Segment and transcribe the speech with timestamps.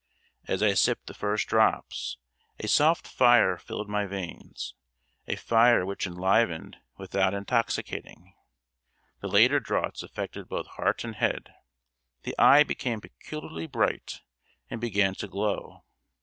[0.47, 2.17] As I sipped the first drops,
[2.59, 4.73] a soft fire filled my veins,
[5.27, 8.33] a fire which enlivened without intoxicating.
[9.19, 11.53] The later draughts affected both heart and head;
[12.23, 14.21] the eye became peculiarly bright
[14.71, 15.83] and began to glow.